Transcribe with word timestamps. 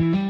Mm-hmm. 0.00 0.27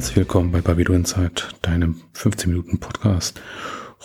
Herzlich 0.00 0.16
willkommen 0.16 0.50
bei 0.50 0.62
Babido 0.62 0.94
Insight, 0.94 1.50
deinem 1.60 2.00
15 2.14 2.48
Minuten 2.48 2.80
Podcast 2.80 3.38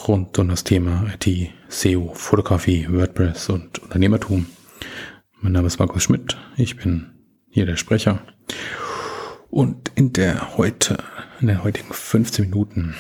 rund 0.10 0.38
um 0.38 0.50
das 0.50 0.66
Thema 0.66 1.06
IT, 1.14 1.52
SEO, 1.70 2.12
Fotografie, 2.14 2.86
WordPress 2.90 3.48
und 3.48 3.80
Unternehmertum. 3.80 4.46
Mein 5.40 5.54
Name 5.54 5.68
ist 5.68 5.80
Markus 5.80 6.04
Schmidt, 6.04 6.36
ich 6.58 6.76
bin 6.76 7.14
hier 7.48 7.66
der 7.66 7.78
Sprecher 7.78 8.20
und 9.50 9.90
in 9.96 10.12
der 10.12 10.58
heute, 10.58 10.98
in 11.40 11.48
den 11.48 11.64
heutigen 11.64 11.94
15 11.94 12.50
Minuten 12.50 12.96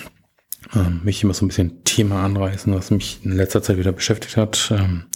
ähm, 0.74 1.02
mich 1.04 1.22
immer 1.22 1.34
so 1.34 1.44
ein 1.44 1.50
bisschen 1.50 1.84
Thema 1.84 2.24
anreißen, 2.24 2.74
was 2.74 2.91
mich 2.91 3.20
in 3.26 3.34
letzter 3.34 3.62
Zeit 3.62 3.77
wieder 3.77 3.91
beschäftigt 3.91 4.38
hat. 4.38 4.72
Ähm, 4.74 5.08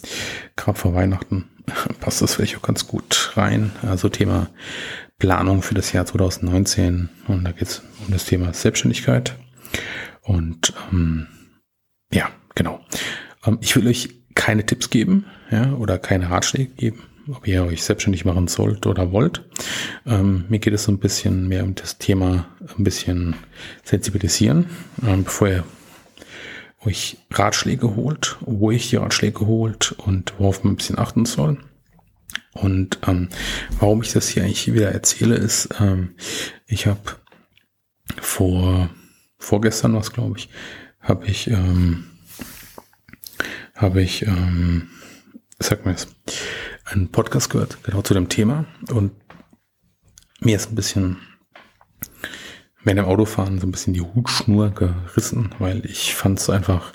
Gerade 0.54 0.78
vor 0.78 0.92
Weihnachten 0.92 1.48
passt 2.00 2.20
das 2.20 2.34
vielleicht 2.34 2.58
auch 2.58 2.62
ganz 2.62 2.86
gut 2.86 3.32
rein. 3.36 3.72
Also 3.80 4.10
Thema 4.10 4.50
Planung 5.20 5.62
für 5.62 5.74
das 5.74 5.92
Jahr 5.92 6.06
2019 6.06 7.08
und 7.28 7.44
da 7.44 7.52
geht 7.52 7.68
es 7.68 7.82
um 8.04 8.12
das 8.12 8.24
Thema 8.24 8.52
Selbstständigkeit. 8.52 9.36
Und 10.22 10.72
ähm, 10.90 11.28
ja, 12.12 12.30
genau. 12.56 12.80
Ähm, 13.46 13.58
ich 13.60 13.76
will 13.76 13.86
euch 13.86 14.08
keine 14.34 14.66
Tipps 14.66 14.90
geben, 14.90 15.26
ja, 15.50 15.72
oder 15.74 15.98
keine 15.98 16.30
Ratschläge 16.30 16.72
geben, 16.72 17.02
ob 17.30 17.46
ihr 17.46 17.64
euch 17.64 17.84
selbstständig 17.84 18.24
machen 18.24 18.48
sollt 18.48 18.86
oder 18.86 19.12
wollt. 19.12 19.44
Ähm, 20.06 20.46
mir 20.48 20.58
geht 20.58 20.72
es 20.72 20.84
so 20.84 20.92
ein 20.92 20.98
bisschen 20.98 21.46
mehr 21.46 21.64
um 21.64 21.74
das 21.74 21.98
Thema 21.98 22.48
ein 22.76 22.84
bisschen 22.84 23.36
sensibilisieren, 23.84 24.66
ähm, 25.06 25.24
bevor 25.24 25.48
ihr 25.48 25.64
euch 26.82 27.18
Ratschläge 27.30 27.94
holt, 27.94 28.38
wo 28.40 28.70
ich 28.70 28.88
die 28.88 28.96
Ratschläge 28.96 29.40
holt 29.46 29.92
und 29.92 30.32
worauf 30.38 30.64
man 30.64 30.72
ein 30.72 30.76
bisschen 30.76 30.98
achten 30.98 31.26
soll. 31.26 31.58
Und 32.52 32.98
ähm, 33.06 33.28
warum 33.78 34.02
ich 34.02 34.12
das 34.12 34.28
hier 34.28 34.44
eigentlich 34.44 34.72
wieder 34.72 34.92
erzähle, 34.92 35.36
ist, 35.36 35.68
ähm, 35.80 36.14
ich 36.66 36.86
habe 36.86 37.00
vor 38.20 38.90
vorgestern 39.38 39.94
was 39.94 40.12
glaube 40.12 40.38
ich, 40.38 40.50
habe 41.00 41.26
ich 41.26 41.48
ähm, 41.48 42.06
habe 43.74 44.02
ich 44.02 44.26
ähm, 44.26 44.90
sag 45.58 45.84
mal 45.84 45.92
jetzt 45.92 46.08
einen 46.84 47.10
Podcast 47.10 47.50
gehört 47.50 47.82
genau 47.82 48.02
zu 48.02 48.14
dem 48.14 48.28
Thema. 48.28 48.66
Und 48.90 49.12
mir 50.40 50.56
ist 50.56 50.70
ein 50.70 50.74
bisschen 50.74 51.18
während 52.82 52.98
dem 52.98 53.06
Autofahren 53.06 53.60
so 53.60 53.66
ein 53.66 53.70
bisschen 53.70 53.94
die 53.94 54.00
Hutschnur 54.00 54.70
gerissen, 54.70 55.54
weil 55.58 55.84
ich 55.86 56.14
fand 56.14 56.38
es 56.40 56.50
einfach 56.50 56.92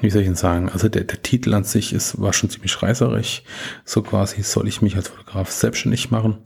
wie 0.00 0.10
soll 0.10 0.22
ich 0.22 0.28
denn 0.28 0.36
sagen, 0.36 0.68
also 0.68 0.88
der, 0.88 1.04
der 1.04 1.22
Titel 1.22 1.54
an 1.54 1.64
sich 1.64 1.92
ist, 1.92 2.20
war 2.20 2.32
schon 2.32 2.50
ziemlich 2.50 2.82
reißerig. 2.82 3.44
So 3.84 4.02
quasi 4.02 4.42
soll 4.42 4.68
ich 4.68 4.82
mich 4.82 4.96
als 4.96 5.08
Fotograf 5.08 5.50
selbstständig 5.50 6.10
machen. 6.10 6.38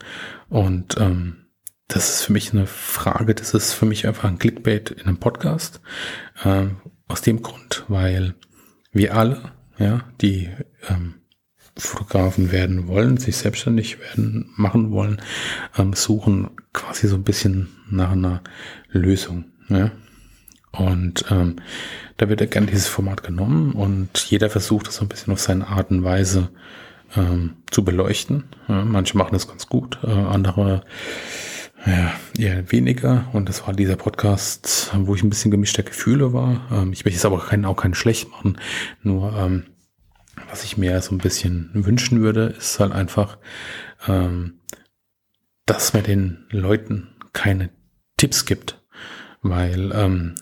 Und 0.48 0.96
ähm, 0.98 1.46
das 1.88 2.08
ist 2.08 2.22
für 2.22 2.32
mich 2.32 2.52
eine 2.52 2.66
Frage, 2.66 3.34
das 3.34 3.54
ist 3.54 3.74
für 3.74 3.86
mich 3.86 4.06
einfach 4.06 4.24
ein 4.24 4.38
Clickbait 4.38 4.90
in 4.90 5.06
einem 5.06 5.18
Podcast. 5.18 5.80
Ähm, 6.44 6.76
aus 7.08 7.20
dem 7.20 7.42
Grund, 7.42 7.84
weil 7.88 8.34
wir 8.92 9.16
alle, 9.16 9.52
ja, 9.78 10.04
die 10.20 10.48
ähm, 10.88 11.14
Fotografen 11.76 12.52
werden 12.52 12.86
wollen, 12.86 13.16
sich 13.16 13.36
selbstständig 13.36 13.98
werden, 14.00 14.50
machen 14.56 14.90
wollen, 14.90 15.20
ähm, 15.76 15.94
suchen 15.94 16.50
quasi 16.72 17.08
so 17.08 17.16
ein 17.16 17.24
bisschen 17.24 17.68
nach 17.90 18.12
einer 18.12 18.42
Lösung. 18.90 19.44
Ja? 19.68 19.90
Und 20.72 21.26
ähm, 21.30 21.56
da 22.16 22.28
wird 22.28 22.40
ja 22.40 22.46
gern 22.46 22.66
dieses 22.66 22.88
Format 22.88 23.22
genommen 23.22 23.72
und 23.72 24.18
jeder 24.30 24.48
versucht 24.48 24.88
es 24.88 24.96
so 24.96 25.04
ein 25.04 25.08
bisschen 25.08 25.32
auf 25.32 25.40
seine 25.40 25.68
Art 25.68 25.90
und 25.90 26.02
Weise 26.02 26.50
ähm, 27.16 27.56
zu 27.70 27.84
beleuchten. 27.84 28.44
Ja, 28.68 28.84
manche 28.84 29.18
machen 29.18 29.32
das 29.32 29.48
ganz 29.48 29.66
gut, 29.66 29.98
äh, 30.02 30.10
andere 30.10 30.82
ja, 31.86 32.14
eher 32.38 32.70
weniger. 32.70 33.26
Und 33.32 33.48
das 33.48 33.66
war 33.66 33.74
dieser 33.74 33.96
Podcast, 33.96 34.92
wo 34.94 35.14
ich 35.14 35.22
ein 35.22 35.30
bisschen 35.30 35.50
gemischter 35.50 35.82
Gefühle 35.82 36.32
war. 36.32 36.68
Ähm, 36.70 36.92
ich 36.92 37.04
möchte 37.04 37.18
es 37.18 37.24
aber 37.24 37.40
keinen, 37.40 37.64
auch 37.64 37.76
keinen 37.76 37.94
schlecht 37.94 38.30
machen. 38.30 38.58
Nur 39.02 39.36
ähm, 39.36 39.64
was 40.48 40.64
ich 40.64 40.78
mir 40.78 41.00
so 41.02 41.14
ein 41.14 41.18
bisschen 41.18 41.70
wünschen 41.74 42.22
würde, 42.22 42.54
ist 42.56 42.78
halt 42.78 42.92
einfach, 42.92 43.38
ähm, 44.06 44.60
dass 45.66 45.92
man 45.92 46.04
den 46.04 46.46
Leuten 46.50 47.08
keine 47.32 47.70
Tipps 48.16 48.44
gibt. 48.44 48.82
Weil 49.42 49.90
ähm, 49.92 50.36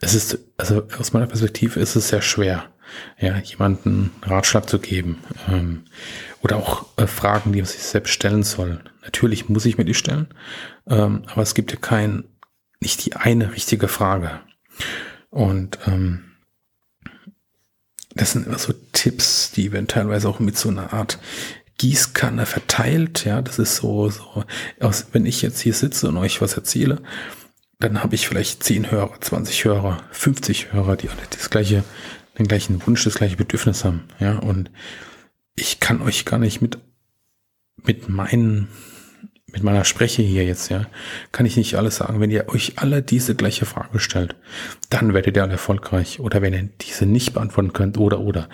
es 0.00 0.14
ist, 0.14 0.38
also 0.56 0.86
aus 0.98 1.12
meiner 1.12 1.26
Perspektive 1.26 1.80
ist 1.80 1.96
es 1.96 2.08
sehr 2.08 2.22
schwer, 2.22 2.70
ja, 3.18 3.36
jemanden 3.38 4.12
Ratschlag 4.22 4.68
zu 4.68 4.78
geben. 4.78 5.18
Ähm, 5.48 5.84
oder 6.40 6.56
auch 6.56 6.86
äh, 6.96 7.06
Fragen, 7.06 7.52
die 7.52 7.58
man 7.58 7.66
sich 7.66 7.82
selbst 7.82 8.12
stellen 8.12 8.44
soll. 8.44 8.80
Natürlich 9.02 9.48
muss 9.48 9.66
ich 9.66 9.76
mir 9.76 9.84
die 9.84 9.94
stellen, 9.94 10.28
ähm, 10.88 11.24
aber 11.26 11.42
es 11.42 11.54
gibt 11.54 11.72
ja 11.72 11.78
kein, 11.78 12.24
nicht 12.80 13.04
die 13.04 13.16
eine 13.16 13.52
richtige 13.52 13.88
Frage. 13.88 14.40
Und 15.30 15.78
ähm, 15.86 16.24
das 18.14 18.32
sind 18.32 18.46
immer 18.46 18.58
so 18.58 18.72
Tipps, 18.92 19.50
die 19.50 19.72
werden 19.72 19.88
teilweise 19.88 20.28
auch 20.28 20.38
mit 20.38 20.56
so 20.56 20.68
einer 20.68 20.92
Art 20.92 21.18
Gießkanne 21.78 22.46
verteilt. 22.46 23.24
Ja, 23.24 23.42
das 23.42 23.58
ist 23.58 23.76
so, 23.76 24.10
so, 24.10 24.44
aus, 24.80 25.08
wenn 25.12 25.26
ich 25.26 25.42
jetzt 25.42 25.60
hier 25.60 25.74
sitze 25.74 26.08
und 26.08 26.16
euch 26.16 26.40
was 26.40 26.54
erzähle, 26.54 27.00
dann 27.78 28.02
habe 28.02 28.14
ich 28.14 28.26
vielleicht 28.26 28.62
10 28.62 28.90
Hörer, 28.90 29.20
20 29.20 29.64
Hörer, 29.64 30.02
50 30.10 30.72
Hörer, 30.72 30.96
die 30.96 31.08
alle 31.10 31.22
das 31.30 31.48
gleiche, 31.48 31.84
den 32.38 32.48
gleichen 32.48 32.84
Wunsch, 32.86 33.04
das 33.04 33.14
gleiche 33.14 33.36
Bedürfnis 33.36 33.84
haben. 33.84 34.04
Ja, 34.18 34.38
und 34.38 34.70
ich 35.54 35.80
kann 35.80 36.02
euch 36.02 36.24
gar 36.24 36.38
nicht 36.38 36.60
mit, 36.60 36.78
mit 37.84 38.08
meinen, 38.08 38.68
mit 39.46 39.62
meiner 39.62 39.84
Spreche 39.84 40.22
hier 40.22 40.44
jetzt, 40.44 40.70
ja, 40.70 40.86
kann 41.30 41.46
ich 41.46 41.56
nicht 41.56 41.76
alles 41.76 41.96
sagen. 41.96 42.20
Wenn 42.20 42.32
ihr 42.32 42.48
euch 42.48 42.74
alle 42.76 43.00
diese 43.00 43.36
gleiche 43.36 43.64
Frage 43.64 44.00
stellt, 44.00 44.34
dann 44.90 45.14
werdet 45.14 45.36
ihr 45.36 45.44
alle 45.44 45.52
erfolgreich. 45.52 46.18
Oder 46.18 46.42
wenn 46.42 46.54
ihr 46.54 46.68
diese 46.80 47.06
nicht 47.06 47.32
beantworten 47.32 47.72
könnt, 47.72 47.96
oder, 47.96 48.18
oder. 48.18 48.48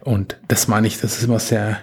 Und 0.00 0.38
das 0.48 0.68
meine 0.68 0.86
ich, 0.86 1.00
das 1.00 1.16
ist 1.16 1.24
immer 1.24 1.40
sehr, 1.40 1.80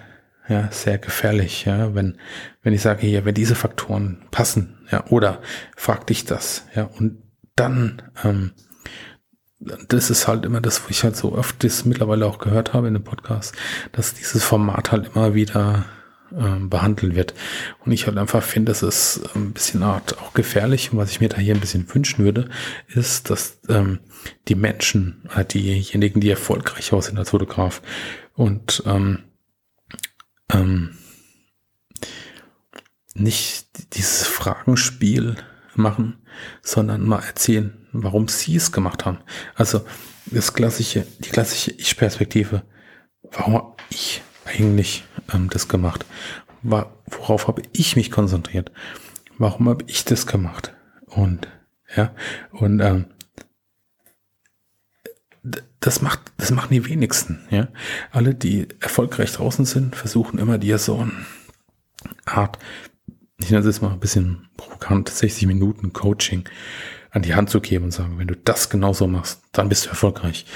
ja, 0.48 0.68
sehr 0.70 0.98
gefährlich, 0.98 1.64
ja, 1.64 1.94
wenn, 1.94 2.18
wenn 2.62 2.72
ich 2.74 2.82
sage 2.82 3.06
hier, 3.06 3.24
wenn 3.24 3.34
diese 3.34 3.54
Faktoren 3.54 4.22
passen, 4.30 4.78
ja, 4.90 5.06
oder 5.08 5.40
frag 5.76 6.06
dich 6.06 6.24
das, 6.24 6.66
ja, 6.74 6.84
und 6.84 7.22
dann, 7.56 8.02
ähm, 8.22 8.52
das 9.88 10.10
ist 10.10 10.28
halt 10.28 10.44
immer 10.44 10.60
das, 10.60 10.84
wo 10.84 10.88
ich 10.90 11.04
halt 11.04 11.16
so 11.16 11.32
oft 11.32 11.64
das 11.64 11.84
mittlerweile 11.84 12.26
auch 12.26 12.38
gehört 12.38 12.74
habe 12.74 12.88
in 12.88 12.94
dem 12.94 13.04
Podcast, 13.04 13.54
dass 13.92 14.12
dieses 14.12 14.44
Format 14.44 14.92
halt 14.92 15.12
immer 15.14 15.34
wieder 15.34 15.86
ähm, 16.36 16.68
behandelt 16.68 17.14
wird. 17.14 17.34
Und 17.84 17.92
ich 17.92 18.06
halt 18.06 18.18
einfach 18.18 18.42
finde, 18.42 18.72
das 18.72 18.82
ist 18.82 19.20
ein 19.34 19.52
bisschen 19.52 19.82
Art 19.82 20.18
auch 20.18 20.34
gefährlich. 20.34 20.92
Und 20.92 20.98
was 20.98 21.10
ich 21.10 21.20
mir 21.20 21.28
da 21.28 21.38
hier 21.38 21.54
ein 21.54 21.60
bisschen 21.60 21.86
wünschen 21.94 22.24
würde, 22.24 22.48
ist, 22.88 23.30
dass 23.30 23.60
ähm, 23.68 24.00
die 24.48 24.54
Menschen, 24.54 25.28
äh, 25.34 25.44
diejenigen, 25.44 26.20
die 26.20 26.30
erfolgreich 26.30 26.92
aus 26.92 27.06
sind 27.06 27.18
als 27.18 27.30
Fotograf 27.30 27.82
und 28.34 28.82
ähm, 28.86 29.20
ähm, 30.54 30.96
nicht 33.14 33.94
dieses 33.94 34.26
Fragenspiel 34.26 35.36
machen, 35.74 36.18
sondern 36.62 37.06
mal 37.06 37.22
erzählen, 37.22 37.86
warum 37.92 38.28
sie 38.28 38.56
es 38.56 38.72
gemacht 38.72 39.04
haben. 39.04 39.18
Also 39.54 39.84
das 40.26 40.54
klassische, 40.54 41.06
die 41.20 41.30
klassische 41.30 41.70
Ich-Perspektive. 41.72 42.62
Warum 43.32 43.54
habe 43.54 43.76
ich 43.90 44.22
eigentlich 44.44 45.04
ähm, 45.32 45.48
das 45.50 45.68
gemacht? 45.68 46.04
War, 46.62 46.96
worauf 47.06 47.48
habe 47.48 47.62
ich 47.72 47.96
mich 47.96 48.10
konzentriert? 48.10 48.72
Warum 49.38 49.68
habe 49.68 49.84
ich 49.86 50.04
das 50.04 50.26
gemacht? 50.26 50.74
Und 51.06 51.48
ja, 51.96 52.14
und 52.50 52.80
ähm, 52.80 53.06
das 55.80 56.00
macht, 56.00 56.20
das 56.38 56.50
machen 56.50 56.72
die 56.72 56.86
wenigsten, 56.86 57.40
ja. 57.50 57.68
Alle, 58.10 58.34
die 58.34 58.68
erfolgreich 58.80 59.32
draußen 59.32 59.64
sind, 59.66 59.94
versuchen 59.94 60.38
immer 60.38 60.58
dir 60.58 60.78
so 60.78 60.98
eine 60.98 61.12
Art, 62.24 62.58
ich 63.38 63.50
nenne 63.50 63.60
es 63.60 63.66
jetzt 63.66 63.82
mal 63.82 63.92
ein 63.92 64.00
bisschen 64.00 64.48
provokant, 64.56 65.08
60 65.08 65.46
Minuten 65.46 65.92
Coaching 65.92 66.48
an 67.10 67.22
die 67.22 67.34
Hand 67.34 67.50
zu 67.50 67.60
geben 67.60 67.86
und 67.86 67.90
sagen, 67.92 68.18
wenn 68.18 68.26
du 68.26 68.36
das 68.36 68.70
genauso 68.70 69.06
machst, 69.06 69.42
dann 69.52 69.68
bist 69.68 69.86
du 69.86 69.90
erfolgreich. 69.90 70.46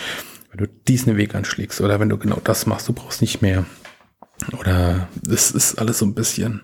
Wenn 0.50 0.64
du 0.64 0.68
diesen 0.88 1.16
Weg 1.16 1.34
anschlägst 1.34 1.80
oder 1.80 2.00
wenn 2.00 2.08
du 2.08 2.16
genau 2.16 2.40
das 2.42 2.66
machst, 2.66 2.88
du 2.88 2.94
brauchst 2.94 3.20
nicht 3.20 3.42
mehr. 3.42 3.66
Oder 4.58 5.08
es 5.30 5.50
ist 5.50 5.78
alles 5.78 5.98
so 5.98 6.06
ein 6.06 6.14
bisschen, 6.14 6.62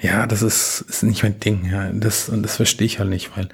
Ja, 0.00 0.26
das 0.26 0.42
ist, 0.42 0.80
ist 0.88 1.02
nicht 1.02 1.22
mein 1.22 1.38
Ding. 1.40 1.68
Ja, 1.70 1.92
das, 1.92 2.30
und 2.30 2.42
das 2.42 2.56
verstehe 2.56 2.86
ich 2.86 2.98
halt 2.98 3.10
nicht, 3.10 3.36
weil 3.36 3.48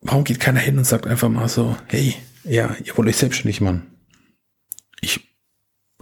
warum 0.00 0.24
geht 0.24 0.40
keiner 0.40 0.60
hin 0.60 0.78
und 0.78 0.84
sagt 0.84 1.06
einfach 1.06 1.28
mal 1.28 1.48
so, 1.48 1.76
hey, 1.86 2.14
ja, 2.44 2.74
ihr 2.84 2.96
wollt 2.96 3.08
euch 3.08 3.16
selbstständig 3.16 3.60
machen. 3.60 3.86
Ich 5.00 5.34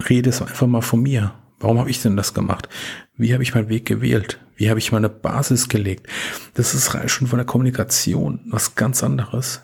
rede 0.09 0.29
es 0.29 0.41
einfach 0.41 0.67
mal 0.67 0.81
von 0.81 1.01
mir. 1.01 1.33
Warum 1.59 1.77
habe 1.79 1.89
ich 1.89 2.01
denn 2.01 2.15
das 2.15 2.33
gemacht? 2.33 2.69
Wie 3.17 3.33
habe 3.33 3.43
ich 3.43 3.53
meinen 3.53 3.69
Weg 3.69 3.85
gewählt? 3.85 4.39
Wie 4.55 4.69
habe 4.69 4.79
ich 4.79 4.91
meine 4.91 5.09
Basis 5.09 5.67
gelegt? 5.67 6.07
Das 6.53 6.73
ist 6.73 6.91
schon 7.09 7.27
von 7.27 7.37
der 7.37 7.45
Kommunikation 7.45 8.41
was 8.49 8.75
ganz 8.75 9.03
anderes. 9.03 9.61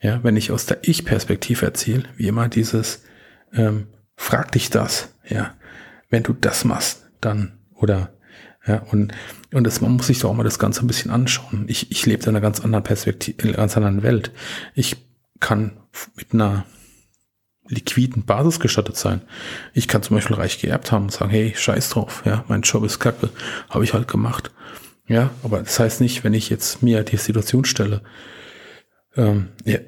Ja, 0.00 0.22
wenn 0.22 0.36
ich 0.36 0.52
aus 0.52 0.66
der 0.66 0.78
Ich-Perspektive 0.82 1.66
erzähle, 1.66 2.04
wie 2.16 2.28
immer 2.28 2.48
dieses, 2.48 3.02
ähm, 3.52 3.88
frag 4.14 4.52
dich 4.52 4.70
das, 4.70 5.14
ja, 5.28 5.54
wenn 6.08 6.22
du 6.22 6.32
das 6.32 6.64
machst, 6.64 7.10
dann, 7.20 7.58
oder, 7.74 8.12
ja, 8.68 8.82
und, 8.90 9.12
und 9.52 9.64
das, 9.64 9.80
man 9.80 9.92
muss 9.92 10.08
sich 10.08 10.20
doch 10.20 10.30
auch 10.30 10.34
mal 10.34 10.44
das 10.44 10.58
Ganze 10.58 10.84
ein 10.84 10.86
bisschen 10.86 11.10
anschauen. 11.10 11.64
Ich, 11.68 11.90
ich 11.90 12.04
lebe 12.04 12.22
in 12.22 12.28
einer 12.28 12.40
ganz 12.40 12.60
anderen 12.60 12.84
Perspektive, 12.84 13.40
in 13.42 13.48
einer 13.48 13.56
ganz 13.56 13.76
anderen 13.76 14.02
Welt. 14.02 14.30
Ich 14.74 14.96
kann 15.40 15.72
mit 16.16 16.34
einer 16.34 16.66
liquiden 17.66 18.24
Basis 18.24 18.60
gestattet 18.60 18.96
sein. 18.96 19.22
Ich 19.74 19.88
kann 19.88 20.02
zum 20.02 20.16
Beispiel 20.16 20.36
reich 20.36 20.60
geerbt 20.60 20.92
haben 20.92 21.04
und 21.04 21.12
sagen, 21.12 21.30
hey, 21.30 21.54
scheiß 21.56 21.90
drauf, 21.90 22.22
ja, 22.24 22.44
mein 22.48 22.62
Job 22.62 22.84
ist 22.84 22.98
kacke, 22.98 23.30
habe 23.70 23.84
ich 23.84 23.94
halt 23.94 24.08
gemacht. 24.08 24.52
Ja, 25.06 25.30
aber 25.42 25.60
das 25.60 25.78
heißt 25.78 26.00
nicht, 26.00 26.22
wenn 26.24 26.34
ich 26.34 26.50
jetzt 26.50 26.82
mir 26.82 27.02
die 27.02 27.16
Situation 27.16 27.64
stelle, 27.64 28.02
ähm, 29.16 29.48
ja, 29.64 29.78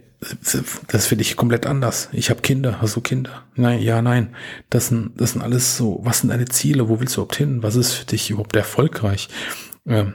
das 0.89 1.07
finde 1.07 1.23
ich 1.23 1.37
komplett 1.37 1.67
anders. 1.67 2.11
Ich 2.13 2.29
habe 2.29 2.43
Kinder, 2.43 2.83
hast 2.83 2.95
du 2.95 3.01
Kinder? 3.01 3.45
Nein, 3.55 3.81
ja, 3.81 4.03
nein. 4.03 4.35
Das 4.69 4.89
sind, 4.89 5.19
das 5.19 5.33
sind 5.33 5.43
alles 5.43 5.77
so, 5.77 6.01
was 6.03 6.21
sind 6.21 6.29
deine 6.29 6.47
Ziele? 6.47 6.89
Wo 6.89 7.01
willst 7.01 7.17
du 7.17 7.21
überhaupt 7.21 7.37
hin? 7.37 7.63
Was 7.63 7.75
ist 7.75 7.93
für 7.93 8.05
dich 8.05 8.31
überhaupt 8.31 8.55
erfolgreich? 8.55 9.29
Ähm, 9.87 10.15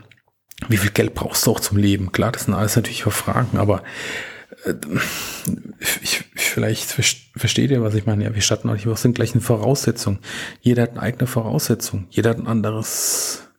wie 0.70 0.78
viel 0.78 0.92
Geld 0.92 1.16
brauchst 1.16 1.46
du 1.46 1.52
auch 1.52 1.60
zum 1.60 1.78
Leben? 1.78 2.12
Klar, 2.12 2.32
das 2.32 2.46
sind 2.46 2.54
alles 2.54 2.76
natürlich 2.76 3.04
Fragen, 3.04 3.58
aber 3.58 3.84
äh, 4.66 4.76
ich, 6.02 6.24
vielleicht 6.36 6.92
versteht 6.92 7.72
ihr, 7.72 7.82
was 7.82 7.96
ich 7.96 8.06
meine. 8.06 8.24
Ja, 8.26 8.36
wir 8.36 8.42
starten 8.42 8.68
natürlich 8.68 8.88
aus 8.88 9.02
den 9.02 9.14
gleichen 9.14 9.42
Voraussetzungen. 9.42 10.20
Jeder 10.62 10.84
hat 10.84 10.92
eine 10.92 11.02
eigene 11.02 11.28
Voraussetzung. 11.28 12.06
Jeder 12.10 12.30
hat 12.30 12.38
ein 12.38 12.48
anderes 12.48 13.50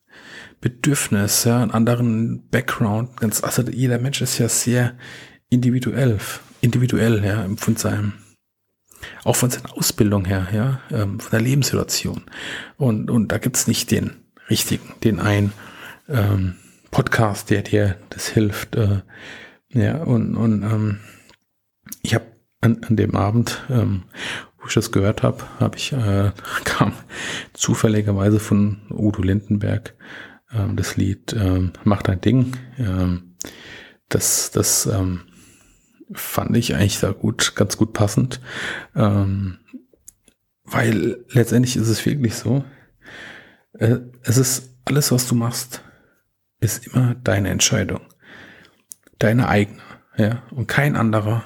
Bedürfnis, 0.60 1.44
ja, 1.44 1.60
einen 1.60 1.72
anderen 1.72 2.48
Background. 2.50 3.20
Ganz, 3.20 3.42
also 3.42 3.62
jeder 3.62 3.98
Mensch 3.98 4.22
ist 4.22 4.38
ja 4.38 4.48
sehr 4.48 4.94
individuell, 5.50 6.18
individuell, 6.60 7.24
ja, 7.24 7.46
von 7.56 7.76
seinem, 7.76 8.14
auch 9.24 9.36
von 9.36 9.50
seiner 9.50 9.76
Ausbildung 9.76 10.24
her, 10.24 10.48
ja, 10.52 10.80
ähm, 10.90 11.20
von 11.20 11.30
der 11.30 11.40
Lebenssituation. 11.40 12.22
Und, 12.76 13.10
und 13.10 13.32
da 13.32 13.38
gibt's 13.38 13.66
nicht 13.66 13.90
den 13.90 14.12
richtigen, 14.48 14.92
den 15.04 15.20
einen 15.20 15.52
ähm, 16.08 16.56
Podcast, 16.90 17.50
der 17.50 17.62
dir 17.62 17.96
das 18.10 18.28
hilft. 18.28 18.76
Äh, 18.76 19.02
ja, 19.68 20.02
und, 20.02 20.36
und 20.36 20.62
ähm, 20.62 21.00
ich 22.02 22.14
habe 22.14 22.26
an, 22.60 22.82
an 22.88 22.96
dem 22.96 23.14
Abend, 23.14 23.62
ähm, 23.70 24.04
wo 24.58 24.66
ich 24.66 24.74
das 24.74 24.92
gehört 24.92 25.22
habe, 25.22 25.44
habe 25.60 25.76
ich 25.76 25.92
äh, 25.92 26.32
kam 26.64 26.92
zufälligerweise 27.52 28.40
von 28.40 28.82
Udo 28.90 29.22
Lindenberg 29.22 29.94
ähm, 30.52 30.76
das 30.76 30.96
Lied 30.96 31.34
ähm, 31.34 31.72
Mach 31.84 32.02
dein 32.02 32.20
Ding. 32.20 32.56
Ähm, 32.78 33.34
das 34.08 34.50
das 34.52 34.86
ähm, 34.86 35.22
fand 36.12 36.56
ich 36.56 36.74
eigentlich 36.74 37.00
da 37.00 37.12
gut, 37.12 37.54
ganz 37.56 37.76
gut 37.76 37.92
passend. 37.92 38.40
Ähm, 38.94 39.58
weil 40.64 41.24
letztendlich 41.30 41.76
ist 41.76 41.88
es 41.88 42.04
wirklich 42.04 42.34
so, 42.34 42.64
äh, 43.74 43.98
es 44.22 44.36
ist 44.36 44.76
alles, 44.84 45.12
was 45.12 45.26
du 45.26 45.34
machst, 45.34 45.82
ist 46.60 46.86
immer 46.86 47.14
deine 47.14 47.50
Entscheidung. 47.50 48.00
Deine 49.18 49.48
eigene, 49.48 49.82
ja. 50.16 50.42
Und 50.50 50.66
kein 50.66 50.96
anderer, 50.96 51.42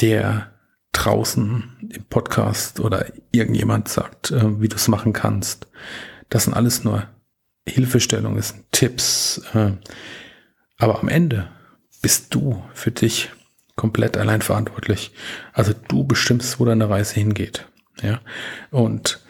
der 0.00 0.52
draußen 0.92 1.90
im 1.90 2.04
Podcast 2.04 2.80
oder 2.80 3.06
irgendjemand 3.32 3.88
sagt, 3.88 4.30
äh, 4.30 4.60
wie 4.60 4.68
du 4.68 4.76
es 4.76 4.88
machen 4.88 5.12
kannst. 5.12 5.68
Das 6.28 6.44
sind 6.44 6.54
alles 6.54 6.84
nur 6.84 7.08
Hilfestellungen, 7.66 8.36
das 8.36 8.50
sind 8.50 8.70
Tipps. 8.72 9.42
Äh, 9.54 9.72
aber 10.78 11.00
am 11.00 11.08
Ende 11.08 11.50
bist 12.02 12.34
du 12.34 12.62
für 12.74 12.90
dich 12.90 13.30
komplett 13.76 14.16
allein 14.16 14.42
verantwortlich. 14.42 15.12
Also 15.52 15.72
du 15.88 16.04
bestimmst, 16.04 16.60
wo 16.60 16.64
deine 16.64 16.90
Reise 16.90 17.14
hingeht. 17.14 17.66
Ja. 18.02 18.20
Und 18.70 19.20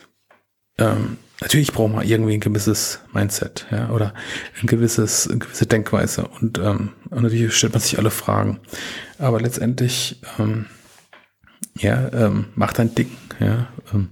ähm, 0.79 1.19
natürlich 1.41 1.73
braucht 1.73 1.93
man 1.93 2.07
irgendwie 2.07 2.35
ein 2.35 2.41
gewisses 2.41 3.01
Mindset, 3.13 3.67
ja, 3.71 3.91
oder 3.91 4.15
ein 4.61 4.67
gewisses, 4.67 5.29
eine 5.29 5.39
gewisse 5.39 5.67
Denkweise. 5.67 6.27
Und, 6.27 6.59
ähm, 6.59 6.95
und 7.11 7.23
natürlich 7.23 7.55
stellt 7.55 7.75
man 7.75 7.83
sich 7.83 7.99
alle 7.99 8.11
Fragen. 8.11 8.61
Aber 9.19 9.41
letztendlich, 9.41 10.21
ähm, 10.39 10.67
ja, 11.77 12.13
ähm, 12.13 12.47
mach 12.55 12.73
dein 12.73 12.95
Ding, 12.95 13.11
ja, 13.39 13.69
ähm, 13.93 14.11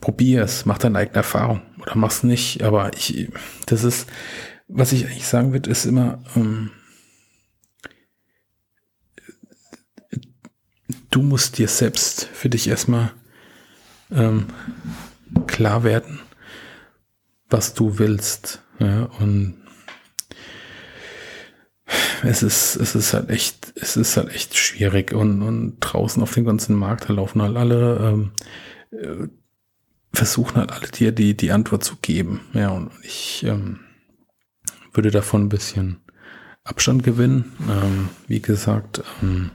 probier 0.00 0.42
es, 0.42 0.66
mach 0.66 0.78
deine 0.78 0.98
eigene 0.98 1.16
Erfahrung 1.16 1.62
oder 1.80 1.96
mach's 1.96 2.22
nicht. 2.22 2.62
Aber 2.62 2.92
ich, 2.94 3.28
das 3.66 3.84
ist, 3.84 4.08
was 4.68 4.92
ich 4.92 5.06
eigentlich 5.06 5.26
sagen 5.26 5.52
würde, 5.52 5.70
ist 5.70 5.84
immer, 5.84 6.22
ähm, 6.36 6.70
du 11.14 11.22
musst 11.22 11.58
dir 11.58 11.68
selbst 11.68 12.24
für 12.24 12.48
dich 12.48 12.66
erstmal 12.68 13.12
ähm, 14.10 14.46
klar 15.46 15.84
werden, 15.84 16.18
was 17.48 17.74
du 17.74 17.98
willst. 17.98 18.62
Ja, 18.80 19.04
und 19.20 19.54
es 22.24 22.42
ist, 22.42 22.74
es 22.74 22.96
ist 22.96 23.14
halt 23.14 23.30
echt, 23.30 23.72
es 23.76 23.96
ist 23.96 24.16
halt 24.16 24.34
echt 24.34 24.56
schwierig 24.56 25.12
und, 25.12 25.42
und 25.42 25.78
draußen 25.78 26.20
auf 26.20 26.34
dem 26.34 26.44
ganzen 26.44 26.74
Markt, 26.74 27.08
da 27.08 27.12
laufen 27.12 27.42
halt 27.42 27.56
alle, 27.56 27.98
ähm, 27.98 28.32
äh, 28.90 29.28
versuchen 30.12 30.56
halt 30.56 30.72
alle 30.72 30.88
dir 30.88 31.12
die, 31.12 31.36
die 31.36 31.52
Antwort 31.52 31.84
zu 31.84 31.96
geben. 32.02 32.40
Ja, 32.54 32.70
und 32.70 32.90
ich 33.02 33.44
ähm, 33.44 33.80
würde 34.92 35.12
davon 35.12 35.44
ein 35.44 35.48
bisschen 35.48 36.00
Abstand 36.64 37.04
gewinnen. 37.04 37.52
Ähm, 37.68 38.08
wie 38.26 38.40
gesagt, 38.40 39.04
ähm, 39.22 39.52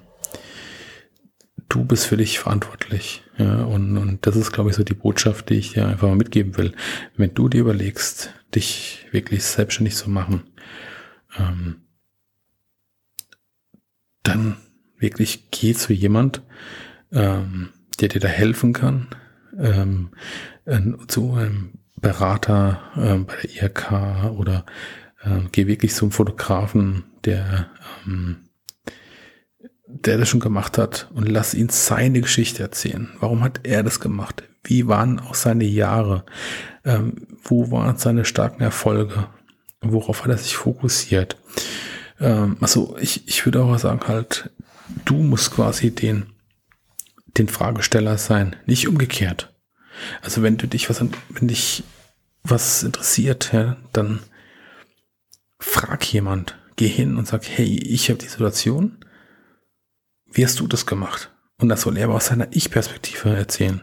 du 1.70 1.86
bist 1.86 2.08
für 2.08 2.18
dich 2.18 2.40
verantwortlich. 2.40 3.24
Ja, 3.38 3.64
und, 3.64 3.98
und 3.98 4.26
das 4.28 4.36
ist, 4.36 4.52
glaube 4.52 4.70
ich, 4.70 4.76
so 4.76 4.84
die 4.84 4.94
Botschaft, 4.94 5.50
die 5.50 5.56
ich 5.56 5.74
dir 5.74 5.88
einfach 5.88 6.08
mal 6.08 6.16
mitgeben 6.16 6.58
will. 6.58 6.74
Wenn 7.16 7.34
du 7.34 7.48
dir 7.48 7.62
überlegst, 7.62 8.34
dich 8.54 9.06
wirklich 9.12 9.44
selbstständig 9.46 9.96
zu 9.96 10.10
machen, 10.10 10.44
ähm, 11.38 11.84
dann 14.24 14.58
wirklich 14.98 15.50
geh 15.52 15.74
zu 15.74 15.94
jemand, 15.94 16.42
ähm, 17.12 17.70
der 18.00 18.10
dir 18.10 18.20
da 18.20 18.28
helfen 18.28 18.74
kann, 18.74 19.08
ähm, 19.58 20.10
äh, 20.66 20.82
zu 21.08 21.34
einem 21.34 21.74
Berater 21.96 22.82
äh, 22.96 23.18
bei 23.18 23.36
der 23.42 23.64
IRK 23.64 24.32
oder 24.38 24.66
äh, 25.22 25.42
geh 25.52 25.68
wirklich 25.68 25.94
zum 25.94 26.12
Fotografen, 26.12 27.06
der 27.26 27.68
ähm, 28.06 28.49
der 30.06 30.18
das 30.18 30.30
schon 30.30 30.40
gemacht 30.40 30.78
hat 30.78 31.10
und 31.14 31.28
lass 31.28 31.54
ihn 31.54 31.70
seine 31.70 32.22
Geschichte 32.22 32.64
erzählen. 32.64 33.10
Warum 33.20 33.44
hat 33.44 33.62
er 33.64 33.84
das 33.84 34.00
gemacht? 34.00 34.44
Wie 34.64 34.88
waren 34.88 35.20
auch 35.20 35.36
seine 35.36 35.66
Jahre? 35.66 36.26
Ähm, 36.86 37.28
wo 37.44 37.72
waren 37.72 37.98
seine 37.98 38.26
starken 38.26 38.62
Erfolge? 38.62 39.28
Worauf 39.82 40.24
hat 40.24 40.32
er 40.32 40.38
sich 40.38 40.56
fokussiert? 40.56 41.38
Ähm, 42.20 42.58
also 42.62 42.98
ich, 43.00 43.28
ich 43.28 43.46
würde 43.46 43.64
auch 43.64 43.78
sagen 43.78 44.08
halt, 44.08 44.50
du 45.06 45.16
musst 45.16 45.52
quasi 45.52 45.92
den, 45.92 46.28
den 47.38 47.48
Fragesteller 47.48 48.18
sein, 48.18 48.56
nicht 48.66 48.88
umgekehrt. 48.88 49.54
Also 50.22 50.42
wenn 50.42 50.58
du 50.58 50.68
dich 50.68 50.90
was, 50.90 51.02
wenn 51.02 51.48
dich 51.48 51.84
was 52.44 52.84
interessiert, 52.84 53.52
ja, 53.54 53.78
dann 53.94 54.20
frag 55.60 56.06
jemand, 56.12 56.58
geh 56.78 56.88
hin 56.88 57.18
und 57.18 57.28
sag, 57.28 57.44
hey, 57.46 57.78
ich 57.78 58.10
habe 58.10 58.20
die 58.20 58.28
Situation, 58.28 58.99
wie 60.40 60.46
hast 60.46 60.62
du 60.62 60.68
das 60.68 60.86
gemacht? 60.86 61.36
Und 61.58 61.68
das 61.68 61.82
soll 61.82 61.98
er 61.98 62.06
aber 62.06 62.16
aus 62.16 62.28
seiner 62.28 62.48
Ich-Perspektive 62.52 63.36
erzählen. 63.36 63.82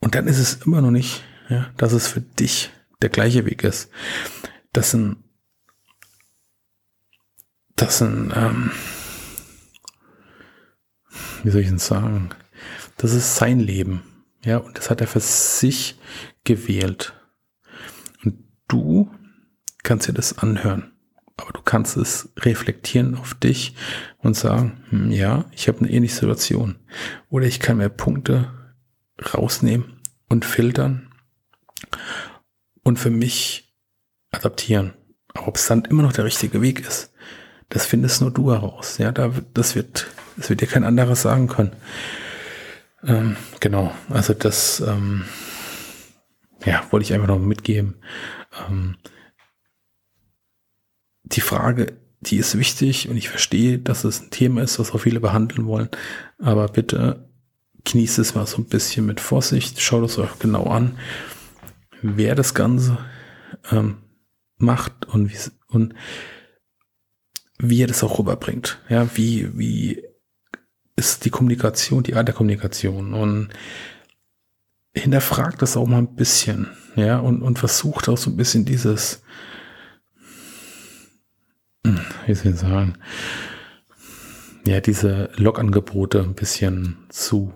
Und 0.00 0.14
dann 0.14 0.26
ist 0.26 0.38
es 0.38 0.66
immer 0.66 0.82
noch 0.82 0.90
nicht, 0.90 1.24
ja, 1.48 1.70
dass 1.78 1.94
es 1.94 2.08
für 2.08 2.20
dich 2.20 2.70
der 3.00 3.08
gleiche 3.08 3.46
Weg 3.46 3.64
ist. 3.64 3.90
Das 4.74 4.90
sind, 4.90 5.16
das 7.74 7.96
sind, 7.96 8.34
ähm, 8.36 8.70
wie 11.42 11.50
soll 11.50 11.62
ich 11.62 11.68
denn 11.68 11.78
sagen? 11.78 12.28
Das 12.98 13.14
ist 13.14 13.36
sein 13.36 13.60
Leben. 13.60 14.02
Ja, 14.44 14.58
und 14.58 14.76
das 14.76 14.90
hat 14.90 15.00
er 15.00 15.06
für 15.06 15.20
sich 15.20 15.98
gewählt. 16.44 17.14
Und 18.26 18.44
du 18.68 19.10
kannst 19.82 20.06
dir 20.06 20.12
das 20.12 20.36
anhören. 20.36 20.92
Aber 21.40 21.52
du 21.52 21.62
kannst 21.62 21.96
es 21.96 22.28
reflektieren 22.38 23.14
auf 23.16 23.34
dich 23.34 23.74
und 24.18 24.36
sagen, 24.36 24.84
hm, 24.90 25.10
ja, 25.10 25.46
ich 25.52 25.68
habe 25.68 25.78
eine 25.78 25.90
ähnliche 25.90 26.14
Situation. 26.14 26.76
Oder 27.30 27.46
ich 27.46 27.60
kann 27.60 27.78
mir 27.78 27.88
Punkte 27.88 28.52
rausnehmen 29.34 30.00
und 30.28 30.44
filtern 30.44 31.12
und 32.82 32.98
für 32.98 33.10
mich 33.10 33.74
adaptieren. 34.30 34.92
Ob 35.34 35.56
es 35.56 35.66
dann 35.66 35.84
immer 35.84 36.02
noch 36.02 36.12
der 36.12 36.24
richtige 36.24 36.60
Weg 36.60 36.80
ist, 36.80 37.12
das 37.68 37.86
findest 37.86 38.20
nur 38.20 38.32
du 38.32 38.52
heraus. 38.52 38.98
Ja, 38.98 39.12
da, 39.12 39.32
das 39.54 39.74
wird, 39.74 40.08
das 40.36 40.50
wird 40.50 40.60
dir 40.60 40.66
kein 40.66 40.84
anderes 40.84 41.22
sagen 41.22 41.46
können. 41.46 41.72
Ähm, 43.02 43.36
genau, 43.60 43.94
also 44.10 44.34
das, 44.34 44.80
ähm, 44.80 45.24
ja, 46.64 46.84
wollte 46.90 47.04
ich 47.04 47.14
einfach 47.14 47.28
noch 47.28 47.38
mitgeben. 47.38 47.94
Ähm, 48.68 48.96
die 51.32 51.40
Frage, 51.40 51.94
die 52.20 52.36
ist 52.36 52.58
wichtig 52.58 53.08
und 53.08 53.16
ich 53.16 53.28
verstehe, 53.28 53.78
dass 53.78 54.04
es 54.04 54.20
ein 54.20 54.30
Thema 54.30 54.62
ist, 54.62 54.78
was 54.78 54.92
auch 54.92 55.00
viele 55.00 55.20
behandeln 55.20 55.66
wollen. 55.66 55.88
Aber 56.38 56.68
bitte 56.68 57.28
genießt 57.84 58.18
es 58.18 58.34
mal 58.34 58.46
so 58.46 58.58
ein 58.58 58.66
bisschen 58.66 59.06
mit 59.06 59.20
Vorsicht. 59.20 59.80
Schaut 59.80 60.04
es 60.04 60.18
euch 60.18 60.38
genau 60.38 60.64
an, 60.64 60.98
wer 62.02 62.34
das 62.34 62.54
Ganze 62.54 62.98
ähm, 63.70 63.98
macht 64.58 65.06
und 65.06 65.32
wie, 65.32 65.38
und 65.68 65.94
wie 67.58 67.82
er 67.82 67.86
das 67.86 68.04
auch 68.04 68.18
rüberbringt. 68.18 68.80
Ja, 68.88 69.08
wie, 69.16 69.56
wie 69.58 70.02
ist 70.96 71.24
die 71.24 71.30
Kommunikation, 71.30 72.02
die 72.02 72.14
Art 72.14 72.28
der 72.28 72.34
Kommunikation 72.34 73.14
und 73.14 73.48
hinterfragt 74.92 75.62
das 75.62 75.76
auch 75.76 75.86
mal 75.86 75.98
ein 75.98 76.14
bisschen, 76.14 76.68
ja, 76.96 77.18
und, 77.18 77.42
und 77.42 77.58
versucht 77.58 78.08
auch 78.08 78.18
so 78.18 78.28
ein 78.28 78.36
bisschen 78.36 78.64
dieses, 78.64 79.22
wie 82.26 82.34
soll 82.34 82.52
ich 82.52 82.58
sagen, 82.58 82.94
ja, 84.66 84.80
diese 84.80 85.30
Log-Angebote 85.36 86.20
ein 86.20 86.34
bisschen 86.34 86.96
zu 87.08 87.52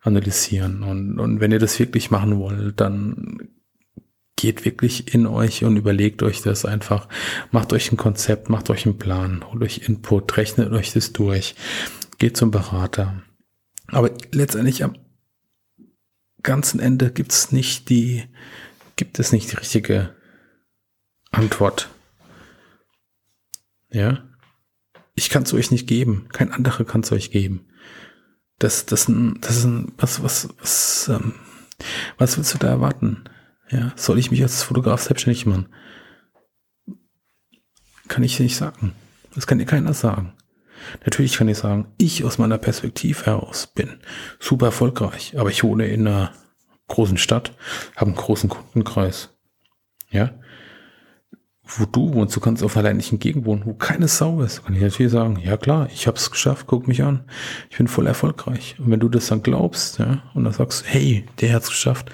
analysieren. 0.00 0.82
Und, 0.82 1.18
und 1.18 1.40
wenn 1.40 1.52
ihr 1.52 1.58
das 1.58 1.78
wirklich 1.78 2.10
machen 2.10 2.38
wollt, 2.38 2.80
dann 2.80 3.48
geht 4.36 4.64
wirklich 4.64 5.14
in 5.14 5.26
euch 5.26 5.64
und 5.64 5.76
überlegt 5.76 6.22
euch 6.22 6.42
das 6.42 6.64
einfach. 6.64 7.08
Macht 7.50 7.72
euch 7.72 7.90
ein 7.90 7.96
Konzept, 7.96 8.50
macht 8.50 8.70
euch 8.70 8.84
einen 8.84 8.98
Plan, 8.98 9.44
holt 9.50 9.62
euch 9.62 9.88
Input, 9.88 10.36
rechnet 10.36 10.72
euch 10.72 10.92
das 10.92 11.12
durch, 11.12 11.54
geht 12.18 12.36
zum 12.36 12.50
Berater. 12.50 13.22
Aber 13.88 14.10
letztendlich 14.32 14.84
am 14.84 14.96
ganzen 16.42 16.80
Ende 16.80 17.10
gibt 17.10 17.32
es 17.32 17.50
nicht 17.50 17.88
die, 17.88 18.24
gibt 18.96 19.18
es 19.18 19.32
nicht 19.32 19.50
die 19.50 19.56
richtige 19.56 20.14
Antwort. 21.30 21.88
Ja? 23.96 24.22
Ich 25.14 25.30
kann 25.30 25.44
es 25.44 25.54
euch 25.54 25.70
nicht 25.70 25.86
geben. 25.86 26.28
Kein 26.32 26.52
anderer 26.52 26.84
kann 26.84 27.00
es 27.00 27.10
euch 27.12 27.30
geben. 27.30 27.66
Das, 28.58 28.84
das, 28.84 29.10
das 29.40 29.56
ist 29.56 29.64
ein, 29.64 29.92
was, 29.96 30.22
was, 30.22 30.48
was, 30.60 31.08
ähm, 31.08 31.34
was 32.18 32.36
willst 32.36 32.52
du 32.54 32.58
da 32.58 32.68
erwarten? 32.68 33.24
Ja, 33.70 33.92
soll 33.96 34.18
ich 34.18 34.30
mich 34.30 34.42
als 34.42 34.62
Fotograf 34.62 35.02
selbstständig 35.02 35.46
machen? 35.46 35.68
Kann 38.06 38.22
ich 38.22 38.38
nicht 38.38 38.56
sagen. 38.56 38.92
Das 39.34 39.46
kann 39.46 39.58
dir 39.58 39.64
keiner 39.64 39.94
sagen. 39.94 40.34
Natürlich 41.04 41.38
kann 41.38 41.48
ich 41.48 41.58
sagen, 41.58 41.86
ich 41.98 42.22
aus 42.24 42.38
meiner 42.38 42.58
Perspektive 42.58 43.26
heraus 43.26 43.66
bin 43.66 43.98
super 44.38 44.66
erfolgreich, 44.66 45.38
aber 45.38 45.50
ich 45.50 45.64
wohne 45.64 45.86
in 45.86 46.06
einer 46.06 46.32
großen 46.88 47.16
Stadt, 47.16 47.56
habe 47.96 48.10
einen 48.10 48.16
großen 48.16 48.50
Kundenkreis. 48.50 49.30
Ja, 50.10 50.38
wo 51.66 51.84
du 51.84 52.14
wohnst, 52.14 52.36
du 52.36 52.40
kannst 52.40 52.62
auf 52.62 52.76
einer 52.76 52.88
ländlichen 52.88 53.18
Gegend 53.18 53.44
wohnen, 53.44 53.62
wo 53.64 53.74
keine 53.74 54.08
Sau 54.08 54.40
ist, 54.42 54.64
kann 54.64 54.74
ich 54.74 54.82
natürlich 54.82 55.12
sagen, 55.12 55.38
ja 55.42 55.56
klar, 55.56 55.88
ich 55.92 56.06
habe 56.06 56.16
es 56.16 56.30
geschafft, 56.30 56.66
guck 56.68 56.86
mich 56.86 57.02
an, 57.02 57.24
ich 57.70 57.76
bin 57.78 57.88
voll 57.88 58.06
erfolgreich. 58.06 58.76
Und 58.78 58.90
wenn 58.90 59.00
du 59.00 59.08
das 59.08 59.26
dann 59.26 59.42
glaubst, 59.42 59.98
ja, 59.98 60.22
und 60.34 60.44
dann 60.44 60.52
sagst, 60.52 60.84
hey, 60.86 61.26
der 61.40 61.54
hat's 61.54 61.68
geschafft, 61.68 62.10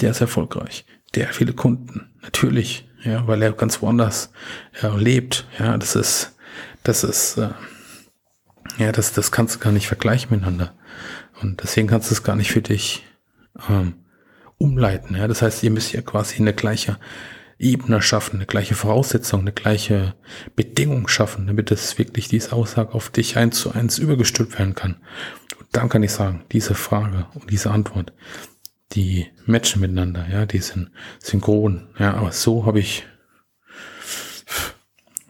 der 0.00 0.10
ist 0.10 0.20
erfolgreich, 0.20 0.84
der 1.14 1.28
hat 1.28 1.34
viele 1.36 1.52
Kunden, 1.52 2.10
natürlich, 2.22 2.88
ja, 3.04 3.26
weil 3.28 3.40
er 3.42 3.52
ganz 3.52 3.80
woanders 3.80 4.32
ja, 4.82 4.94
lebt, 4.96 5.46
ja, 5.58 5.78
das 5.78 5.94
ist, 5.94 6.36
das 6.82 7.04
ist, 7.04 7.36
äh, 7.36 7.50
ja, 8.78 8.90
das, 8.90 9.12
das 9.12 9.30
kannst 9.30 9.54
du 9.54 9.58
gar 9.60 9.72
nicht 9.72 9.86
vergleichen 9.86 10.30
miteinander. 10.30 10.74
Und 11.40 11.62
deswegen 11.62 11.86
kannst 11.86 12.10
du 12.10 12.14
es 12.14 12.22
gar 12.22 12.34
nicht 12.34 12.50
für 12.50 12.62
dich 12.62 13.04
ähm, 13.68 13.94
umleiten. 14.58 15.16
Ja, 15.16 15.28
das 15.28 15.42
heißt, 15.42 15.62
ihr 15.62 15.70
müsst 15.70 15.92
ja 15.92 16.02
quasi 16.02 16.36
eine 16.36 16.54
gleiche 16.54 16.98
Ebene 17.58 18.02
schaffen, 18.02 18.36
eine 18.36 18.46
gleiche 18.46 18.74
Voraussetzung, 18.74 19.40
eine 19.40 19.52
gleiche 19.52 20.14
Bedingung 20.56 21.08
schaffen, 21.08 21.46
damit 21.46 21.70
es 21.70 21.98
wirklich 21.98 22.28
diese 22.28 22.52
Aussage 22.52 22.92
auf 22.92 23.08
dich 23.08 23.38
eins 23.38 23.58
zu 23.58 23.72
eins 23.72 23.98
übergestülpt 23.98 24.58
werden 24.58 24.74
kann. 24.74 24.96
Und 25.58 25.68
dann 25.72 25.88
kann 25.88 26.02
ich 26.02 26.12
sagen, 26.12 26.44
diese 26.52 26.74
Frage 26.74 27.26
und 27.34 27.50
diese 27.50 27.70
Antwort, 27.70 28.12
die 28.92 29.26
matchen 29.46 29.80
miteinander, 29.80 30.26
ja, 30.28 30.44
die 30.44 30.58
sind 30.58 30.90
synchron, 31.18 31.88
ja, 31.98 32.14
aber 32.14 32.32
so 32.32 32.66
habe 32.66 32.78
ich, 32.78 33.06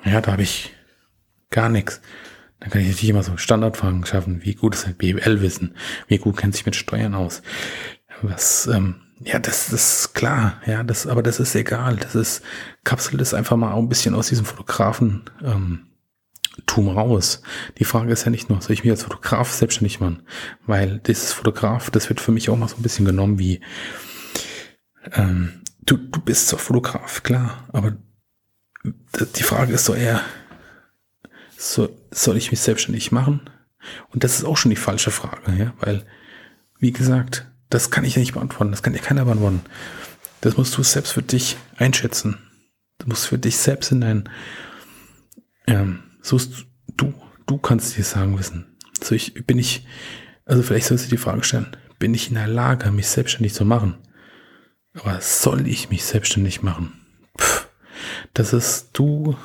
ja, 0.05 0.21
da 0.21 0.33
habe 0.33 0.43
ich 0.43 0.75
gar 1.51 1.69
nichts. 1.69 2.01
Dann 2.59 2.71
kann 2.71 2.81
ich 2.81 2.89
natürlich 2.89 3.11
immer 3.11 3.23
so 3.23 3.37
Standardfragen 3.37 4.05
schaffen, 4.05 4.45
wie 4.45 4.55
gut 4.55 4.75
ist 4.75 4.87
ein 4.87 4.97
BWL-Wissen, 4.97 5.77
wie 6.09 6.19
gut 6.19 6.37
kennt 6.37 6.55
sich 6.55 6.67
mit 6.67 6.75
Steuern 6.75 7.15
aus, 7.15 7.43
was, 8.23 8.67
ähm, 8.67 9.06
ja, 9.21 9.39
das, 9.39 9.69
das 9.71 10.01
ist 10.01 10.15
klar, 10.15 10.61
ja, 10.67 10.83
das, 10.83 11.07
aber 11.07 11.23
das 11.23 11.41
ist 11.41 11.55
egal. 11.55 11.97
Das 11.97 12.15
ist, 12.15 12.43
kapselt 12.85 13.21
es 13.21 13.35
einfach 13.35 13.57
mal 13.57 13.73
auch 13.73 13.79
ein 13.79 13.89
bisschen 13.89 14.15
aus 14.15 14.29
diesem 14.29 14.45
Fotografen, 14.45 15.23
ähm, 15.43 15.87
Tum 16.65 16.89
raus. 16.89 17.43
Die 17.79 17.85
Frage 17.85 18.13
ist 18.13 18.25
ja 18.25 18.31
nicht 18.31 18.49
nur, 18.49 18.63
soll 18.63 18.73
ich 18.73 18.83
mich 18.83 18.91
als 18.91 19.03
Fotograf 19.03 19.53
selbstständig 19.53 20.01
machen? 20.01 20.23
Weil 20.67 21.01
dieses 21.01 21.33
Fotograf, 21.33 21.91
das 21.91 22.09
wird 22.09 22.21
für 22.21 22.33
mich 22.33 22.49
auch 22.49 22.57
mal 22.57 22.69
so 22.69 22.77
ein 22.77 22.83
bisschen 22.83 23.05
genommen 23.05 23.39
wie, 23.39 23.61
ähm, 25.13 25.63
du, 25.85 25.97
du 25.99 26.21
bist 26.21 26.49
zwar 26.49 26.59
Fotograf, 26.59 27.23
klar, 27.23 27.69
aber 27.73 27.97
die 28.85 29.43
Frage 29.43 29.75
ist 29.75 29.85
so 29.85 29.95
eher, 29.95 30.23
so, 31.59 31.95
soll 32.11 32.37
ich 32.37 32.51
mich 32.51 32.61
selbstständig 32.61 33.13
machen? 33.13 33.51
Und 34.09 34.25
das 34.25 34.39
ist 34.39 34.45
auch 34.45 34.57
schon 34.57 34.71
die 34.71 34.77
falsche 34.77 35.11
Frage, 35.11 35.53
ja, 35.53 35.75
weil, 35.81 36.07
wie 36.79 36.93
gesagt, 36.93 37.47
das 37.71 37.91
kann 37.91 38.05
ich 38.05 38.17
nicht 38.17 38.35
beantworten. 38.35 38.71
Das 38.71 38.83
kann 38.83 38.93
dir 38.93 39.01
keiner 39.01 39.25
beantworten. 39.25 39.63
Das 40.41 40.57
musst 40.57 40.77
du 40.77 40.83
selbst 40.83 41.13
für 41.13 41.23
dich 41.23 41.57
einschätzen. 41.77 42.39
Du 42.99 43.09
musst 43.09 43.27
für 43.27 43.39
dich 43.39 43.57
selbst 43.57 43.93
in 43.93 44.01
dein, 44.01 44.29
ähm, 45.67 46.03
so 46.23 46.41
du, 46.97 47.13
du 47.47 47.59
kannst 47.59 47.97
dir 47.97 48.05
sagen 48.05 48.39
wissen. 48.39 48.77
So 49.03 49.15
ich, 49.15 49.35
bin 49.47 49.59
ich, 49.59 49.87
also 50.45 50.63
vielleicht 50.63 50.87
sollst 50.87 51.07
du 51.07 51.11
die 51.11 51.17
Frage 51.17 51.45
stellen, 51.45 51.77
bin 51.99 52.15
ich 52.15 52.29
in 52.29 52.35
der 52.35 52.47
Lage, 52.47 52.91
mich 52.91 53.09
selbstständig 53.09 53.55
zu 53.55 53.65
machen? 53.65 53.97
Aber 54.95 55.21
soll 55.21 55.67
ich 55.67 55.91
mich 55.91 56.05
selbstständig 56.05 56.63
machen? 56.63 56.93
Pff, 57.39 57.69
das 58.33 58.53
ist, 58.53 58.91
du 58.95 59.37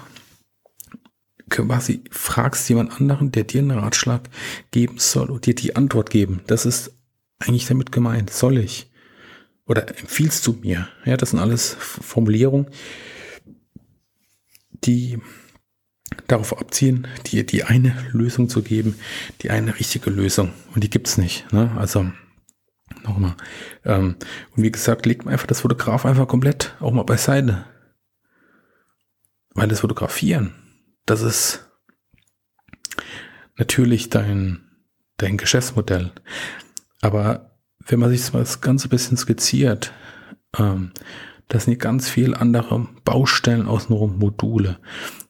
quasi 1.50 2.04
fragst 2.12 2.70
jemand 2.70 3.00
anderen, 3.00 3.32
der 3.32 3.44
dir 3.44 3.62
einen 3.62 3.78
Ratschlag 3.78 4.30
geben 4.72 4.98
soll 4.98 5.30
und 5.30 5.46
dir 5.46 5.56
die 5.56 5.75
Antwort 5.75 6.10
geben. 6.10 6.42
Das 6.48 6.66
ist 6.66 6.94
eigentlich 7.42 7.68
damit 7.68 7.92
gemeint? 7.92 8.30
Soll 8.30 8.58
ich? 8.58 8.92
Oder 9.66 9.88
empfiehlst 9.88 10.46
du 10.48 10.54
mir? 10.54 10.88
Ja, 11.06 11.18
das 11.18 11.32
sind 11.32 11.40
alles 11.40 11.76
Formulierungen, 11.80 12.68
die 14.84 15.20
darauf 16.28 16.58
abziehen, 16.58 17.08
dir 17.28 17.46
die 17.46 17.64
eine 17.64 17.96
Lösung 18.12 18.50
zu 18.50 18.64
geben, 18.64 18.96
die 19.42 19.50
eine 19.50 19.80
richtige 19.80 20.10
Lösung. 20.10 20.52
Und 20.74 20.84
die 20.84 20.90
gibt's 20.90 21.18
nicht. 21.18 21.52
Ne? 21.54 21.72
Also 21.78 22.12
nochmal. 23.04 23.36
Ähm, 23.86 24.16
und 24.56 24.64
wie 24.64 24.72
gesagt, 24.72 25.06
legt 25.06 25.26
man 25.26 25.34
einfach 25.34 25.48
das 25.48 25.62
Fotograf 25.62 26.06
einfach 26.06 26.28
komplett 26.28 26.76
auch 26.80 26.92
mal 26.92 27.04
beiseite. 27.04 27.66
Weil 29.54 29.68
das 29.68 29.82
Fotografieren, 29.82 30.54
das 31.06 31.22
ist 31.22 31.70
natürlich 33.58 34.10
dein, 34.10 34.64
dein 35.18 35.38
Geschäftsmodell. 35.38 36.12
Aber 37.01 37.58
wenn 37.88 38.00
man 38.00 38.10
sich 38.10 38.29
das 38.29 38.62
Ganze 38.62 38.88
bisschen 38.88 39.17
skizziert, 39.17 39.91
ähm, 40.58 40.91
das 41.48 41.65
sind 41.65 41.79
ganz 41.79 42.08
viel 42.08 42.34
andere 42.34 42.88
Baustellen 43.03 43.67
außenrum, 43.67 44.17
Module. 44.17 44.79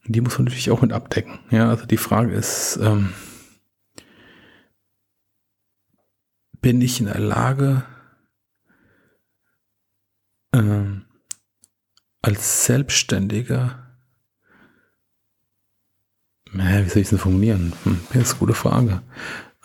Die 0.05 0.21
muss 0.21 0.37
man 0.37 0.45
natürlich 0.45 0.69
auch 0.69 0.81
mit 0.81 0.93
abdecken. 0.93 1.39
Ja, 1.49 1.69
also 1.69 1.85
die 1.85 1.97
Frage 1.97 2.33
ist, 2.33 2.77
ähm, 2.81 3.13
bin 6.61 6.81
ich 6.81 6.99
in 6.99 7.07
der 7.07 7.19
Lage, 7.19 7.83
ähm, 10.53 11.05
als 12.21 12.65
Selbstständiger, 12.65 13.87
wie 16.51 16.89
soll 16.89 17.01
ich 17.01 17.11
es 17.11 17.19
formulieren? 17.19 17.73
Hm, 17.83 18.01
das 18.13 18.23
ist 18.23 18.31
eine 18.33 18.39
gute 18.39 18.53
Frage. 18.53 19.01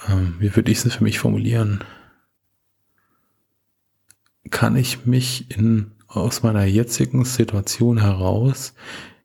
Ähm, 0.08 0.36
wie 0.38 0.54
würde 0.54 0.70
ich 0.70 0.84
es 0.84 0.94
für 0.94 1.04
mich 1.04 1.18
formulieren? 1.18 1.82
kann 4.50 4.76
ich 4.76 5.06
mich 5.06 5.50
in, 5.56 5.92
aus 6.06 6.42
meiner 6.42 6.64
jetzigen 6.64 7.24
Situation 7.24 8.00
heraus 8.00 8.74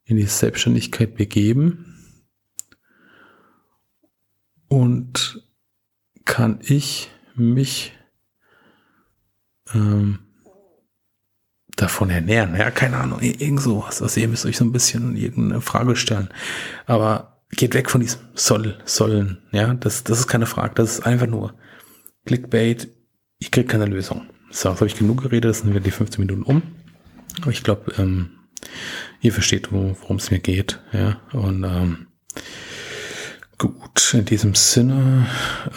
in 0.04 0.18
die 0.18 0.24
Selbstständigkeit 0.24 1.16
begeben 1.16 2.26
und 4.68 5.48
kann 6.26 6.60
ich 6.62 7.10
mich 7.36 7.94
ähm, 9.74 10.20
davon 11.76 12.10
ernähren. 12.10 12.56
Ja, 12.56 12.72
keine 12.72 12.98
Ahnung, 12.98 13.20
irgend 13.22 13.62
sowas. 13.62 14.02
Also 14.02 14.20
ihr 14.20 14.28
müsst 14.28 14.46
euch 14.46 14.58
so 14.58 14.66
ein 14.66 14.72
bisschen 14.72 15.16
irgendeine 15.16 15.62
Frage 15.62 15.96
stellen. 15.96 16.30
Aber 16.86 17.31
geht 17.58 17.74
weg 17.74 17.90
von 17.90 18.02
diesem 18.02 18.22
soll, 18.34 18.78
sollen. 18.86 19.40
Ja, 19.52 19.74
das, 19.74 20.04
das 20.04 20.20
ist 20.20 20.28
keine 20.28 20.46
Frage. 20.46 20.74
Das 20.76 20.92
ist 20.92 21.06
einfach 21.06 21.28
nur 21.28 21.54
Clickbait. 22.26 22.90
Ich 23.40 23.52
krieg 23.52 23.68
keine 23.68 23.86
Lösung. 23.86 24.28
So, 24.52 24.70
jetzt 24.70 24.80
habe 24.80 24.88
ich 24.88 24.98
genug 24.98 25.24
geredet. 25.24 25.50
Das 25.50 25.60
sind 25.60 25.74
wir 25.74 25.82
die 25.82 25.92
15 25.92 26.22
Minuten 26.22 26.44
um. 26.44 26.62
Aber 27.42 27.52
ich 27.52 27.64
glaube, 27.64 27.94
ähm, 27.98 28.32
ihr 29.22 29.34
versteht, 29.34 29.72
worum 29.72 30.18
es 30.18 30.32
mir 30.32 30.40
geht. 30.40 30.80
Ja, 30.92 31.20
und 31.34 31.64
ähm, 31.64 32.08
gut, 33.58 34.14
in 34.14 34.26
diesem 34.26 34.56
Sinne 34.56 35.28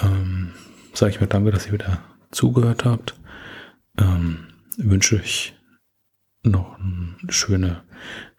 ähm, 0.03 0.53
sage 0.93 1.13
ich 1.13 1.21
mir 1.21 1.27
danke, 1.27 1.51
dass 1.51 1.67
ihr 1.67 1.73
wieder 1.73 2.03
zugehört 2.31 2.85
habt. 2.85 3.15
Ähm, 3.99 4.49
wünsche 4.77 5.17
ich 5.17 5.55
noch 6.43 6.79
schöne 7.29 7.83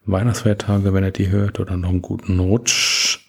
Weihnachtsfeiertage, 0.06 0.94
wenn 0.94 1.04
ihr 1.04 1.12
die 1.12 1.30
hört, 1.30 1.60
oder 1.60 1.77
noch 1.77 1.89
einen 1.89 2.01
guten 2.01 2.39
Rutsch, 2.39 3.25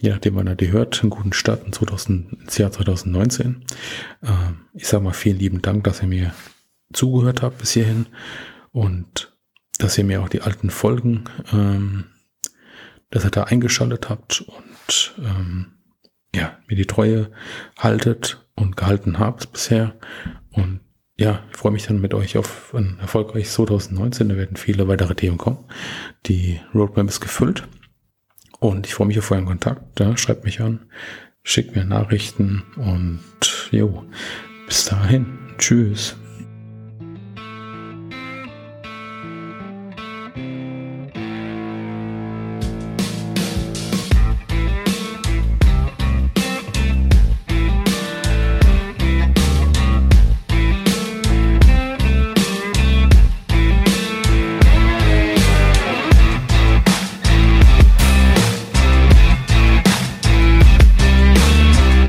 je 0.00 0.10
nachdem, 0.10 0.34
wann 0.36 0.48
ihr 0.48 0.54
die 0.54 0.72
hört, 0.72 1.02
einen 1.02 1.10
guten 1.10 1.32
Start 1.32 1.64
in 1.64 1.72
2000, 1.72 2.32
ins 2.42 2.58
Jahr 2.58 2.72
2019. 2.72 3.64
Ähm, 4.22 4.60
ich 4.74 4.86
sage 4.86 5.04
mal 5.04 5.12
vielen 5.12 5.38
lieben 5.38 5.62
Dank, 5.62 5.84
dass 5.84 6.02
ihr 6.02 6.08
mir 6.08 6.32
zugehört 6.92 7.42
habt 7.42 7.58
bis 7.58 7.72
hierhin 7.72 8.06
und 8.72 9.36
dass 9.78 9.98
ihr 9.98 10.04
mir 10.04 10.22
auch 10.22 10.28
die 10.28 10.42
alten 10.42 10.70
Folgen, 10.70 11.24
ähm, 11.52 12.04
dass 13.10 13.24
ihr 13.24 13.30
da 13.30 13.44
eingeschaltet 13.44 14.08
habt 14.08 14.40
und 14.40 15.14
ähm, 15.18 15.72
ja, 16.34 16.58
mir 16.66 16.76
die 16.76 16.86
Treue 16.86 17.30
haltet 17.78 18.46
und 18.54 18.76
gehalten 18.76 19.18
habt 19.18 19.52
bisher. 19.52 19.96
Und 20.50 20.80
ja, 21.16 21.42
ich 21.50 21.56
freue 21.56 21.72
mich 21.72 21.86
dann 21.86 22.00
mit 22.00 22.12
euch 22.12 22.36
auf 22.36 22.74
ein 22.74 22.98
erfolgreiches 23.00 23.54
2019. 23.54 24.28
Da 24.28 24.36
werden 24.36 24.56
viele 24.56 24.86
weitere 24.88 25.14
Themen 25.14 25.38
kommen. 25.38 25.64
Die 26.26 26.60
Roadmap 26.74 27.08
ist 27.08 27.20
gefüllt. 27.20 27.66
Und 28.58 28.86
ich 28.86 28.94
freue 28.94 29.06
mich 29.08 29.18
auf 29.18 29.30
euren 29.30 29.46
Kontakt. 29.46 30.00
Ja, 30.00 30.16
schreibt 30.16 30.44
mich 30.44 30.60
an, 30.60 30.86
schickt 31.42 31.76
mir 31.76 31.84
Nachrichten 31.84 32.62
und 32.76 33.20
jo, 33.70 34.04
bis 34.66 34.86
dahin. 34.86 35.38
Tschüss. 35.58 36.16